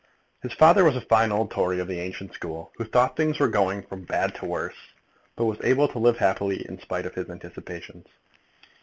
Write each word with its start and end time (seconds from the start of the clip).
His 0.41 0.53
father 0.53 0.83
was 0.83 0.95
a 0.95 1.01
fine 1.01 1.31
old 1.31 1.51
Tory 1.51 1.79
of 1.79 1.87
the 1.87 1.99
ancient 1.99 2.33
school, 2.33 2.71
who 2.77 2.85
thought 2.85 3.15
that 3.15 3.21
things 3.21 3.37
were 3.39 3.47
going 3.47 3.83
from 3.83 4.03
bad 4.03 4.33
to 4.37 4.45
worse, 4.47 4.89
but 5.35 5.45
was 5.45 5.61
able 5.63 5.87
to 5.89 5.99
live 5.99 6.17
happily 6.17 6.65
in 6.67 6.79
spite 6.81 7.05
of 7.05 7.13
his 7.13 7.29
anticipations. 7.29 8.07